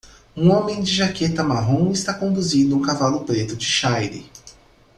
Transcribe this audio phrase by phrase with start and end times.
[0.35, 4.27] Um homem de jaqueta marrom está conduzindo um cavalo preto de shire.